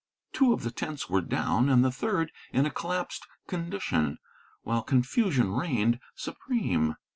[0.33, 4.17] Two of the tents were down, and the third in a collapsed condition,
[4.63, 6.95] while confusion reigned supreme.